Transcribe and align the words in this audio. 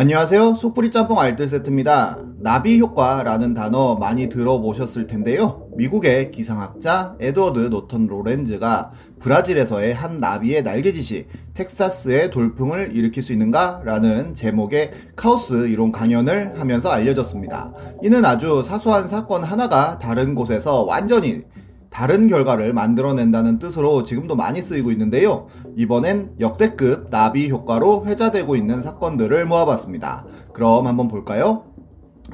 안녕하세요. 0.00 0.54
소프리 0.54 0.90
짬뽕 0.90 1.20
알뜰 1.20 1.46
세트입니다. 1.46 2.16
나비 2.38 2.80
효과라는 2.80 3.52
단어 3.52 3.96
많이 3.96 4.30
들어보셨을 4.30 5.06
텐데요. 5.06 5.68
미국의 5.76 6.30
기상학자 6.30 7.16
에드워드 7.20 7.68
노턴 7.68 8.06
로렌즈가 8.06 8.92
브라질에서의 9.18 9.92
한 9.92 10.16
나비의 10.16 10.62
날개짓이 10.62 11.26
텍사스의 11.52 12.30
돌풍을 12.30 12.96
일으킬 12.96 13.22
수 13.22 13.34
있는가? 13.34 13.82
라는 13.84 14.32
제목의 14.32 14.90
카오스 15.16 15.68
이론 15.68 15.92
강연을 15.92 16.58
하면서 16.58 16.88
알려졌습니다. 16.88 17.74
이는 18.02 18.24
아주 18.24 18.62
사소한 18.64 19.06
사건 19.06 19.44
하나가 19.44 19.98
다른 19.98 20.34
곳에서 20.34 20.80
완전히 20.84 21.42
다른 21.90 22.28
결과를 22.28 22.72
만들어낸다는 22.72 23.58
뜻으로 23.58 24.04
지금도 24.04 24.36
많이 24.36 24.62
쓰이고 24.62 24.92
있는데요. 24.92 25.48
이번엔 25.76 26.36
역대급 26.38 27.10
나비 27.10 27.50
효과로 27.50 28.06
회자되고 28.06 28.54
있는 28.56 28.80
사건들을 28.80 29.44
모아봤습니다. 29.46 30.24
그럼 30.52 30.86
한번 30.86 31.08
볼까요? 31.08 31.64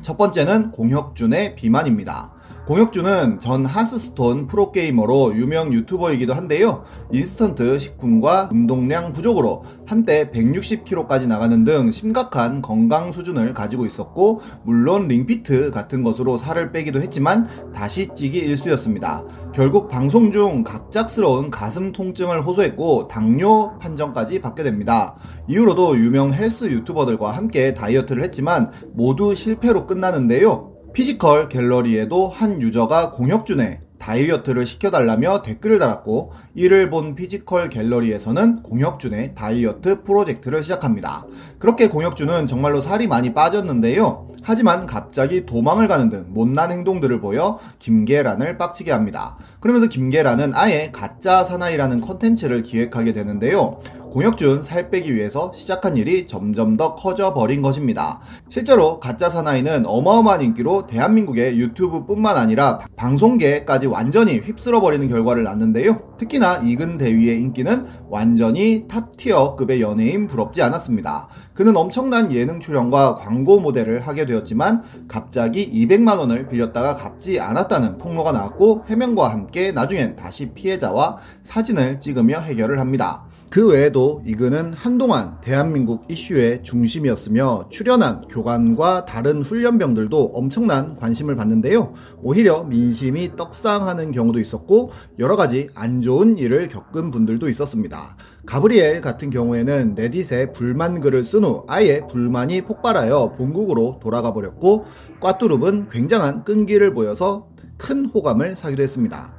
첫 0.02 0.19
번째는 0.19 0.73
공혁준의 0.73 1.56
비만입니다. 1.56 2.35
공혁준은 2.66 3.38
전 3.38 3.65
하스스톤 3.65 4.48
프로게이머로 4.48 5.37
유명 5.37 5.73
유튜버이기도 5.73 6.34
한데요. 6.34 6.83
인스턴트 7.12 7.79
식품과 7.79 8.48
운동량 8.51 9.12
부족으로 9.12 9.62
한때 9.87 10.33
160kg까지 10.33 11.29
나가는 11.29 11.62
등 11.62 11.93
심각한 11.93 12.60
건강 12.62 13.12
수준을 13.12 13.55
가지고 13.55 13.87
있었고, 13.87 14.41
물론 14.65 15.07
링피트 15.07 15.71
같은 15.71 16.02
것으로 16.02 16.38
살을 16.38 16.73
빼기도 16.73 17.01
했지만 17.01 17.48
다시 17.73 18.09
찌기 18.12 18.38
일수였습니다. 18.38 19.23
결국 19.55 19.87
방송 19.87 20.33
중 20.33 20.65
갑작스러운 20.65 21.52
가슴 21.52 21.93
통증을 21.93 22.45
호소했고, 22.45 23.07
당뇨 23.07 23.79
판정까지 23.79 24.41
받게 24.41 24.65
됩니다. 24.65 25.15
이후로도 25.46 25.98
유명 25.98 26.35
헬스 26.35 26.65
유튜버들과 26.65 27.30
함께 27.30 27.74
다이어트를 27.74 28.24
했지만 28.24 28.73
모두 28.93 29.37
실패로 29.37 29.87
끝나는데요. 29.87 30.76
피지컬 30.97 31.51
갤러리에도 31.51 32.27
한 32.27 32.63
유저가 32.63 33.11
공혁준의 33.11 33.80
다이어트를 33.99 34.65
시켜달라며 34.65 35.43
댓글을 35.43 35.79
달았고 35.79 36.33
이를 36.55 36.89
본 36.89 37.15
피지컬 37.15 37.69
갤러리에서는 37.69 38.63
공혁준의 38.63 39.35
다이어트 39.35 40.05
프로젝트를 40.05 40.63
시작합니다. 40.63 41.27
그렇게 41.59 41.91
공혁준은 41.91 42.47
정말로 42.47 42.80
살이 42.80 43.09
많이 43.09 43.35
빠졌는데요. 43.35 44.29
하지만 44.43 44.87
갑자기 44.87 45.45
도망을 45.45 45.87
가는 45.87 46.09
등 46.09 46.24
못난 46.29 46.71
행동들을 46.71 47.21
보여 47.21 47.59
김계란을 47.79 48.57
빡치게 48.57 48.91
합니다. 48.91 49.37
그러면서 49.61 49.89
김계란은 49.89 50.52
아예 50.55 50.91
가짜 50.95 51.45
사나이라는 51.45 52.01
컨텐츠를 52.01 52.63
기획하게 52.63 53.13
되는데요. 53.13 53.80
공혁준 54.16 54.62
살 54.62 54.88
빼기 54.88 55.14
위해서 55.14 55.52
시작한 55.54 55.98
일이 55.98 56.26
점점 56.26 56.78
더 56.78 56.95
커져 56.95 57.34
버린 57.34 57.60
것입니다. 57.60 58.18
실제로 58.48 58.98
가짜 58.98 59.28
사나이는 59.28 59.84
어마어마한 59.84 60.40
인기로 60.40 60.86
대한민국의 60.86 61.59
유튜브뿐만 61.59 62.34
아니라 62.38 62.80
방송계까지 62.96 63.88
완전히 63.88 64.38
휩쓸어 64.38 64.81
버리는 64.81 65.06
결과를 65.06 65.42
낳는데요. 65.42 66.14
특히나 66.16 66.62
이근 66.64 66.97
대위의 66.97 67.38
인기는 67.42 67.84
완전히 68.09 68.87
탑티어급의 68.88 69.82
연예인 69.82 70.28
부럽지 70.28 70.62
않았습니다. 70.62 71.28
그는 71.53 71.76
엄청난 71.76 72.32
예능 72.32 72.59
출연과 72.59 73.16
광고 73.16 73.60
모델을 73.60 74.00
하게 74.00 74.25
되었지만 74.25 74.82
갑자기 75.09 75.70
200만 75.70 76.19
원을 76.19 76.48
빌렸다가 76.48 76.97
갚지 76.97 77.38
않았다는 77.38 77.98
폭로가 77.98 78.32
나왔고 78.32 78.87
해명과 78.88 79.28
함께 79.28 79.72
나중엔 79.72 80.16
다시 80.16 80.54
피해자와 80.54 81.19
사진을 81.42 82.00
찍으며 82.00 82.41
해결을 82.41 82.81
합니다. 82.81 83.26
그 83.49 83.69
외에도 83.69 84.22
이근은 84.27 84.72
한동안 84.72 85.41
대한민국 85.41 86.05
이슈의 86.11 86.62
중심이었으며 86.65 87.69
출연한 87.71 88.27
교관과 88.28 89.05
다른 89.05 89.41
훈련병들도 89.43 90.33
엄청난 90.34 90.97
관심을 90.97 91.37
받는데요. 91.37 91.94
오히려 92.22 92.65
민심이 92.65 93.37
떡상하는 93.37 94.11
경우도 94.11 94.41
있었고 94.41 94.91
여러 95.21 95.37
가지 95.37 95.69
안 95.75 96.03
좋은 96.03 96.39
일을 96.39 96.69
겪은 96.69 97.11
분들도 97.11 97.49
있었습니다. 97.49 98.17
가브리엘 98.47 99.01
같은 99.01 99.31
경우에는 99.31 99.95
레딧에 99.97 100.53
불만 100.53 101.01
글을 101.01 101.25
쓴 101.25 101.45
후 101.45 101.65
아예 101.69 102.03
불만이 102.11 102.62
폭발하여 102.62 103.33
본국으로 103.39 104.01
돌아가 104.03 104.33
버렸고 104.35 104.87
꽈뚜룹은 105.21 105.89
굉장한 105.91 106.45
끈기를 106.45 106.95
보여서 106.95 107.49
큰 107.79 108.06
호감을 108.06 108.56
사기도 108.56 108.83
했습니다. 108.83 109.36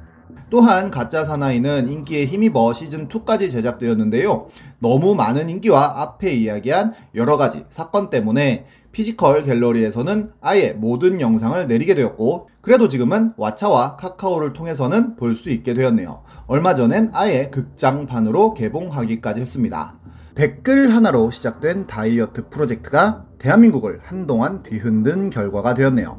또한 0.50 0.90
가짜 0.90 1.24
사나이는 1.24 1.90
인기에 1.90 2.24
힘입어 2.24 2.72
시즌2까지 2.72 3.50
제작되었는데요. 3.50 4.46
너무 4.78 5.14
많은 5.14 5.48
인기와 5.48 6.00
앞에 6.02 6.32
이야기한 6.32 6.94
여러 7.14 7.36
가지 7.36 7.64
사건 7.68 8.10
때문에 8.10 8.66
피지컬 8.92 9.44
갤러리에서는 9.44 10.32
아예 10.40 10.70
모든 10.70 11.20
영상을 11.20 11.68
내리게 11.68 11.94
되었고 11.94 12.48
그래도 12.62 12.88
지금은 12.88 13.34
왓챠와 13.34 13.96
카카오를 13.96 14.52
통해서는 14.54 15.16
볼 15.16 15.34
수 15.34 15.50
있게 15.50 15.74
되었네요. 15.74 16.22
얼마 16.46 16.74
전엔 16.74 17.10
아예 17.12 17.48
극장판으로 17.50 18.54
개봉하기까지 18.54 19.40
했습니다. 19.40 19.94
댓글 20.34 20.94
하나로 20.94 21.30
시작된 21.30 21.86
다이어트 21.86 22.48
프로젝트가 22.48 23.24
대한민국을 23.38 24.00
한동안 24.02 24.62
뒤흔든 24.62 25.30
결과가 25.30 25.74
되었네요. 25.74 26.18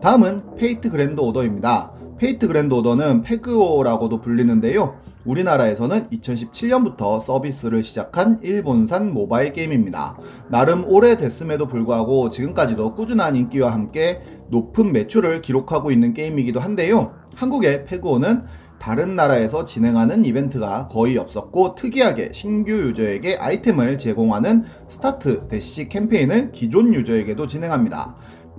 다음은 0.00 0.56
페이트 0.56 0.90
그랜드 0.90 1.20
오더입니다. 1.20 1.92
페이트 2.18 2.46
그랜드 2.46 2.74
오더는 2.74 3.22
페그오라고도 3.22 4.20
불리는데요. 4.20 4.96
우리나라에서는 5.24 6.08
2017년부터 6.10 7.18
서비스를 7.18 7.82
시작한 7.82 8.38
일본산 8.42 9.12
모바일 9.12 9.52
게임입니다. 9.52 10.16
나름 10.48 10.84
오래됐음에도 10.84 11.66
불구하고 11.66 12.30
지금까지도 12.30 12.94
꾸준한 12.94 13.34
인기와 13.36 13.72
함께 13.72 14.22
높은 14.50 14.92
매출을 14.92 15.42
기록하고 15.42 15.90
있는 15.90 16.12
게임이기도 16.14 16.60
한데요. 16.60 17.14
한국의 17.34 17.86
페그오는 17.86 18.44
다른 18.78 19.16
나라에서 19.16 19.64
진행하는 19.64 20.26
이벤트가 20.26 20.88
거의 20.88 21.16
없었고 21.16 21.74
특이하게 21.74 22.30
신규 22.34 22.72
유저에게 22.72 23.36
아이템을 23.36 23.96
제공하는 23.96 24.64
스타트 24.88 25.48
대시 25.48 25.88
캠페인을 25.88 26.52
기존 26.52 26.92
유저에게도 26.92 27.46
진행합니다. 27.46 28.14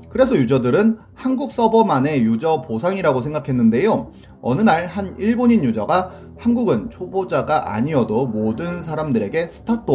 그래서 0.09 0.35
유저들은 0.35 0.97
한국 1.13 1.51
서버만의 1.51 2.21
유저 2.23 2.61
보상이라고 2.63 3.21
생각했는데요. 3.21 4.11
어느 4.41 4.61
날 4.61 4.87
한 4.87 5.15
일본인 5.17 5.63
유저가 5.63 6.11
한국은 6.37 6.89
초보자가 6.89 7.73
아니어도 7.73 8.27
모든 8.27 8.81
사람들에게 8.81 9.47
스타트 9.47 9.85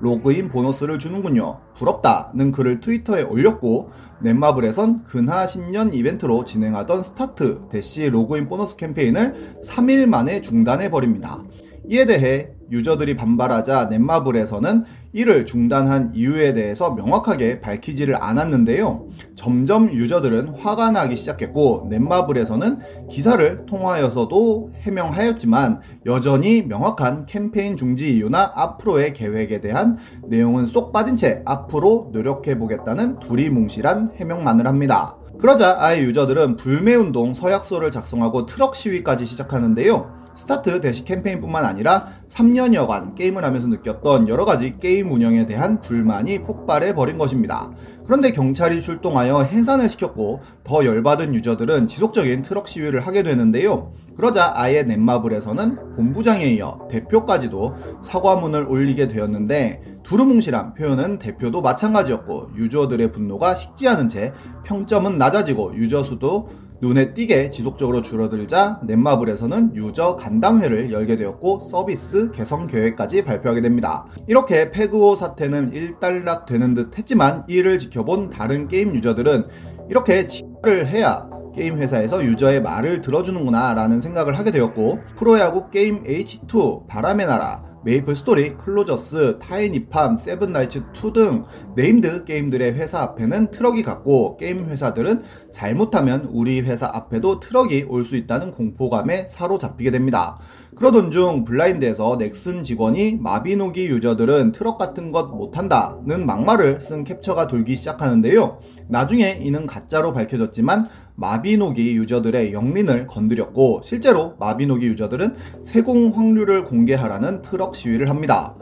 로그인 0.00 0.48
보너스를 0.48 0.98
주는군요. 0.98 1.60
부럽다는 1.78 2.52
글을 2.52 2.80
트위터에 2.80 3.22
올렸고 3.22 3.90
넷마블에선 4.20 5.04
근하 5.04 5.46
신년 5.46 5.94
이벤트로 5.94 6.44
진행하던 6.44 7.02
스타트 7.02 7.62
대시 7.70 8.08
로그인 8.10 8.48
보너스 8.48 8.76
캠페인을 8.76 9.60
3일 9.64 10.06
만에 10.06 10.40
중단해 10.40 10.90
버립니다. 10.90 11.42
이에 11.88 12.06
대해 12.06 12.50
유저들이 12.70 13.16
반발하자 13.16 13.86
넷마블에서는 13.86 14.84
이를 15.14 15.46
중단한 15.46 16.10
이유에 16.12 16.54
대해서 16.54 16.90
명확하게 16.90 17.60
밝히지를 17.60 18.20
않았는데요. 18.20 19.06
점점 19.36 19.92
유저들은 19.92 20.56
화가 20.56 20.90
나기 20.90 21.16
시작했고 21.16 21.86
넷마블에서는 21.88 22.78
기사를 23.08 23.64
통하여서도 23.64 24.72
해명하였지만 24.80 25.82
여전히 26.06 26.62
명확한 26.62 27.26
캠페인 27.26 27.76
중지 27.76 28.16
이유나 28.16 28.50
앞으로의 28.56 29.12
계획에 29.12 29.60
대한 29.60 29.98
내용은 30.26 30.66
쏙 30.66 30.92
빠진 30.92 31.14
채 31.14 31.42
앞으로 31.44 32.10
노력해 32.12 32.58
보겠다는 32.58 33.20
두리뭉실한 33.20 34.14
해명만을 34.16 34.66
합니다. 34.66 35.14
그러자 35.38 35.76
아예 35.78 36.02
유저들은 36.02 36.56
불매운동 36.56 37.34
서약서를 37.34 37.92
작성하고 37.92 38.46
트럭 38.46 38.74
시위까지 38.74 39.26
시작하는데요. 39.26 40.23
스타트 40.34 40.80
대시 40.80 41.04
캠페인뿐만 41.04 41.64
아니라 41.64 42.08
3년여간 42.28 43.14
게임을 43.14 43.44
하면서 43.44 43.66
느꼈던 43.68 44.28
여러 44.28 44.44
가지 44.44 44.78
게임 44.78 45.12
운영에 45.12 45.46
대한 45.46 45.80
불만이 45.80 46.42
폭발해 46.42 46.94
버린 46.94 47.18
것입니다. 47.18 47.70
그런데 48.04 48.32
경찰이 48.32 48.82
출동하여 48.82 49.42
해산을 49.42 49.88
시켰고 49.88 50.42
더 50.62 50.84
열받은 50.84 51.34
유저들은 51.34 51.86
지속적인 51.86 52.42
트럭 52.42 52.68
시위를 52.68 53.06
하게 53.06 53.22
되는데요. 53.22 53.92
그러자 54.16 54.52
아예 54.54 54.82
넷마블에서는 54.82 55.96
본부장에 55.96 56.46
이어 56.46 56.86
대표까지도 56.90 57.74
사과문을 58.02 58.66
올리게 58.68 59.08
되었는데 59.08 59.94
두루뭉실한 60.04 60.74
표현은 60.74 61.18
대표도 61.18 61.62
마찬가지였고 61.62 62.50
유저들의 62.56 63.10
분노가 63.10 63.54
식지 63.54 63.88
않은 63.88 64.08
채 64.08 64.32
평점은 64.64 65.16
낮아지고 65.16 65.74
유저 65.76 66.04
수도 66.04 66.50
눈에 66.84 67.14
띄게 67.14 67.48
지속적으로 67.48 68.02
줄어들자 68.02 68.80
넷마블에서는 68.84 69.74
유저 69.74 70.16
간담회를 70.16 70.92
열게 70.92 71.16
되었고 71.16 71.60
서비스 71.60 72.30
개선 72.30 72.66
계획까지 72.66 73.24
발표하게 73.24 73.62
됩니다. 73.62 74.04
이렇게 74.26 74.70
페그오 74.70 75.16
사태는 75.16 75.72
일단락 75.72 76.44
되는 76.44 76.74
듯 76.74 76.98
했지만 76.98 77.44
이를 77.48 77.78
지켜본 77.78 78.28
다른 78.28 78.68
게임 78.68 78.94
유저들은 78.94 79.44
이렇게 79.88 80.26
지랄을 80.26 80.86
해야 80.86 81.26
게임 81.54 81.78
회사에서 81.78 82.22
유저의 82.22 82.60
말을 82.60 83.00
들어주는구나 83.00 83.72
라는 83.72 84.02
생각을 84.02 84.38
하게 84.38 84.50
되었고 84.50 84.98
프로야구 85.16 85.70
게임 85.70 86.02
H2 86.02 86.86
바람의 86.86 87.26
나라 87.26 87.73
메이플 87.84 88.16
스토리, 88.16 88.56
클로저스, 88.56 89.38
타이니팜, 89.40 90.16
세븐나이츠 90.18 90.84
2 90.94 91.12
등 91.12 91.44
named 91.76 92.24
게임들의 92.24 92.72
회사 92.74 93.02
앞에는 93.02 93.50
트럭이 93.50 93.82
갔고 93.82 94.38
게임 94.38 94.66
회사들은 94.70 95.22
잘못하면 95.52 96.28
우리 96.32 96.62
회사 96.62 96.90
앞에도 96.92 97.40
트럭이 97.40 97.84
올 97.88 98.04
수 98.04 98.16
있다는 98.16 98.52
공포감에 98.52 99.28
사로잡히게 99.28 99.90
됩니다. 99.90 100.38
그러던 100.76 101.10
중 101.10 101.44
블라인드에서 101.44 102.18
넥슨 102.18 102.62
직원이 102.62 103.16
마비노기 103.16 103.86
유저들은 103.86 104.52
트럭 104.52 104.76
같은 104.76 105.10
것 105.10 105.28
못한다는 105.28 106.26
막말을 106.26 106.80
쓴 106.80 107.04
캡처가 107.04 107.46
돌기 107.46 107.76
시작하는데요. 107.76 108.58
나중에 108.88 109.40
이는 109.42 109.66
가짜로 109.66 110.12
밝혀졌지만 110.12 110.88
마비노기 111.16 111.94
유저들의 111.96 112.52
역린을 112.52 113.06
건드렸고 113.06 113.82
실제로 113.84 114.34
마비노기 114.38 114.86
유저들은 114.86 115.34
세공 115.62 116.12
확률을 116.14 116.64
공개하라는 116.64 117.42
트럭 117.42 117.76
시위를 117.76 118.10
합니다. 118.10 118.54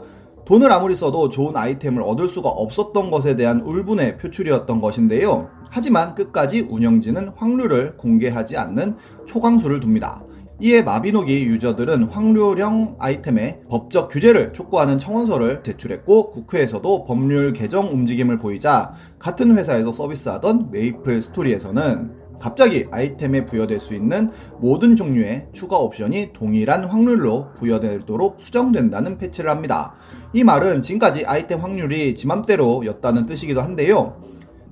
돈을 0.45 0.71
아무리 0.71 0.93
써도 0.95 1.29
좋은 1.29 1.55
아이템을 1.55 2.03
얻을 2.03 2.27
수가 2.27 2.49
없었던 2.49 3.09
것에 3.09 3.35
대한 3.35 3.61
울분의 3.61 4.17
표출이었던 4.17 4.81
것인데요. 4.81 5.49
하지만 5.69 6.13
끝까지 6.15 6.67
운영진은 6.69 7.29
확률을 7.35 7.97
공개하지 7.97 8.57
않는 8.57 8.97
초강수를 9.25 9.79
둡니다. 9.79 10.21
이에 10.59 10.83
마비노기 10.83 11.45
유저들은 11.45 12.03
확률형 12.03 12.97
아이템의 12.99 13.61
법적 13.69 14.09
규제를 14.11 14.53
촉구하는 14.53 14.99
청원서를 14.99 15.63
제출했고 15.63 16.31
국회에서도 16.31 17.05
법률 17.05 17.53
개정 17.53 17.87
움직임을 17.87 18.37
보이자 18.37 18.93
같은 19.17 19.57
회사에서 19.57 19.91
서비스하던 19.91 20.69
메이플 20.71 21.21
스토리에서는 21.21 22.22
갑자기 22.39 22.87
아이템에 22.91 23.45
부여될 23.45 23.79
수 23.79 23.93
있는 23.93 24.29
모든 24.59 24.95
종류의 24.95 25.47
추가 25.53 25.77
옵션이 25.77 26.33
동일한 26.33 26.85
확률로 26.85 27.49
부여되도록 27.57 28.39
수정된다는 28.39 29.17
패치를 29.17 29.49
합니다. 29.49 29.93
이 30.33 30.43
말은 30.43 30.81
지금까지 30.81 31.25
아이템 31.25 31.59
확률이 31.59 32.15
지맘대로였다는 32.15 33.25
뜻이기도 33.25 33.61
한데요. 33.61 34.21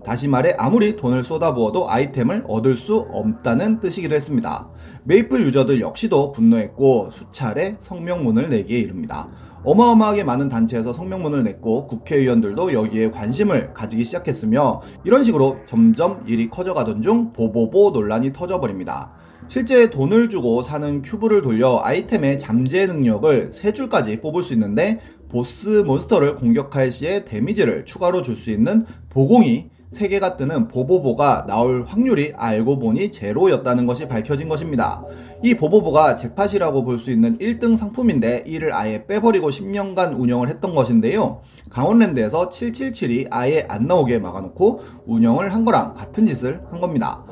다시 0.03 0.27
말해 0.27 0.55
아무리 0.57 0.95
돈을 0.95 1.23
쏟아부어도 1.23 1.89
아이템을 1.89 2.45
얻을 2.47 2.75
수 2.75 2.97
없다는 3.11 3.79
뜻이기도 3.79 4.15
했습니다. 4.15 4.67
메이플 5.03 5.41
유저들 5.41 5.79
역시도 5.79 6.31
분노했고 6.31 7.11
수차례 7.11 7.75
성명문을 7.79 8.49
내기에 8.49 8.79
이릅니다. 8.79 9.29
어마어마하게 9.63 10.23
많은 10.23 10.49
단체에서 10.49 10.91
성명문을 10.91 11.43
냈고 11.43 11.85
국회의원들도 11.87 12.73
여기에 12.73 13.11
관심을 13.11 13.73
가지기 13.73 14.03
시작했으며 14.05 14.81
이런 15.03 15.23
식으로 15.23 15.59
점점 15.67 16.23
일이 16.27 16.49
커져가던 16.49 17.01
중 17.01 17.31
보보보 17.31 17.91
논란이 17.91 18.33
터져버립니다. 18.33 19.11
실제 19.47 19.89
돈을 19.89 20.29
주고 20.29 20.63
사는 20.63 21.01
큐브를 21.01 21.41
돌려 21.41 21.81
아이템의 21.83 22.39
잠재 22.39 22.87
능력을 22.87 23.51
3줄까지 23.51 24.21
뽑을 24.21 24.43
수 24.43 24.53
있는데 24.53 24.99
보스 25.29 25.69
몬스터를 25.69 26.35
공격할 26.35 26.91
시에 26.91 27.25
데미지를 27.25 27.85
추가로 27.85 28.21
줄 28.21 28.35
수 28.35 28.49
있는 28.51 28.85
보공이 29.09 29.70
3개가 29.91 30.37
뜨는 30.37 30.69
보보보가 30.69 31.45
나올 31.47 31.83
확률이 31.85 32.33
알고 32.35 32.79
보니 32.79 33.11
제로였다는 33.11 33.85
것이 33.85 34.07
밝혀진 34.07 34.47
것입니다. 34.47 35.03
이 35.43 35.53
보보보가 35.53 36.15
잭팟이라고 36.15 36.85
볼 36.85 36.97
수 37.01 37.11
있는 37.11 37.37
1등 37.39 37.75
상품인데 37.75 38.43
이를 38.45 38.73
아예 38.73 39.05
빼버리고 39.05 39.49
10년간 39.49 40.17
운영을 40.19 40.49
했던 40.49 40.75
것인데요. 40.75 41.41
강원랜드에서 41.69 42.49
777이 42.49 43.27
아예 43.31 43.65
안 43.69 43.87
나오게 43.87 44.19
막아놓고 44.19 44.81
운영을 45.07 45.53
한 45.53 45.65
거랑 45.65 45.95
같은 45.95 46.27
짓을 46.27 46.61
한 46.69 46.79
겁니다. 46.79 47.23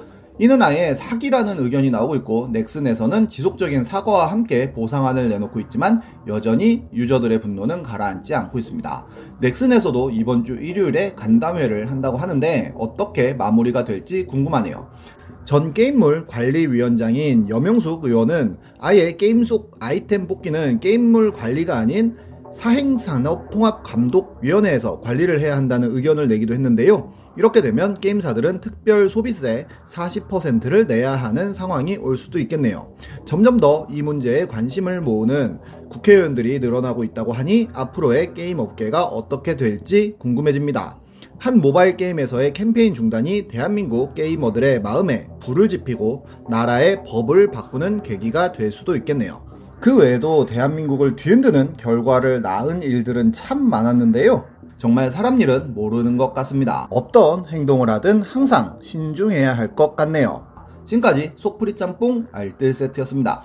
이는 0.41 0.61
아예 0.61 0.95
사기라는 0.95 1.59
의견이 1.59 1.91
나오고 1.91 2.15
있고 2.15 2.47
넥슨에서는 2.53 3.27
지속적인 3.27 3.83
사과와 3.83 4.31
함께 4.31 4.71
보상안을 4.71 5.27
내놓고 5.27 5.59
있지만 5.59 6.01
여전히 6.27 6.85
유저들의 6.93 7.41
분노는 7.41 7.83
가라앉지 7.83 8.33
않고 8.33 8.57
있습니다. 8.57 9.05
넥슨에서도 9.41 10.11
이번 10.11 10.45
주 10.45 10.53
일요일에 10.53 11.13
간담회를 11.15 11.91
한다고 11.91 12.17
하는데 12.17 12.73
어떻게 12.77 13.33
마무리가 13.33 13.83
될지 13.83 14.25
궁금하네요. 14.27 14.87
전 15.43 15.73
게임물 15.73 16.25
관리위원장인 16.25 17.49
여명숙 17.49 18.05
의원은 18.05 18.59
아예 18.79 19.17
게임 19.17 19.43
속 19.43 19.75
아이템 19.81 20.25
뽑기는 20.25 20.79
게임물 20.79 21.33
관리가 21.33 21.77
아닌 21.77 22.15
사행산업통합감독위원회에서 22.53 25.01
관리를 25.01 25.41
해야 25.41 25.57
한다는 25.57 25.93
의견을 25.93 26.29
내기도 26.29 26.53
했는데요. 26.53 27.11
이렇게 27.39 27.61
되면 27.61 27.97
게임사들은 27.97 28.59
특별 28.59 29.07
소비세 29.07 29.65
40%를 29.85 30.87
내야 30.87 31.13
하는 31.13 31.53
상황이 31.53 31.95
올 31.95 32.17
수도 32.17 32.37
있겠네요. 32.37 32.91
점점 33.23 33.61
더 33.61 33.87
이 33.89 34.01
문제에 34.01 34.45
관심을 34.45 34.99
모으는 34.99 35.59
국회의원들이 35.89 36.59
늘어나고 36.59 37.05
있다고 37.05 37.31
하니 37.31 37.69
앞으로의 37.71 38.33
게임 38.33 38.59
업계가 38.59 39.05
어떻게 39.05 39.55
될지 39.55 40.15
궁금해집니다. 40.19 40.99
한 41.37 41.61
모바일 41.61 41.95
게임에서의 41.95 42.51
캠페인 42.51 42.93
중단이 42.93 43.47
대한민국 43.47 44.15
게이머들의 44.15 44.81
마음에 44.81 45.29
불을 45.41 45.69
지피고 45.69 46.25
나라의 46.49 47.05
법을 47.05 47.51
바꾸는 47.51 48.03
계기가 48.03 48.51
될 48.51 48.73
수도 48.73 48.97
있겠네요. 48.97 49.45
그 49.79 49.95
외에도 49.95 50.45
대한민국을 50.45 51.15
뒤흔드는 51.15 51.77
결과를 51.77 52.41
낳은 52.41 52.81
일들은 52.81 53.31
참 53.31 53.69
많았는데요. 53.69 54.58
정말 54.79 55.11
사람 55.11 55.41
일은 55.41 55.73
모르는 55.73 56.15
것 56.15 56.33
같습니다. 56.33 56.87
어떤 56.89 57.45
행동을 57.45 57.89
하든 57.89 58.21
항상 58.21 58.79
신중해야 58.81 59.53
할 59.57 59.75
것 59.75 59.97
같네요. 59.97 60.47
지금까지 60.85 61.33
속풀이 61.35 61.75
짬뽕 61.75 62.25
알뜰 62.31 62.73
세트였습니다. 62.73 63.43